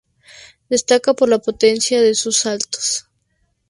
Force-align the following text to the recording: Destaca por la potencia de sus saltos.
Destaca 0.67 1.13
por 1.13 1.29
la 1.29 1.37
potencia 1.37 2.01
de 2.01 2.15
sus 2.15 2.35
saltos. 2.37 3.07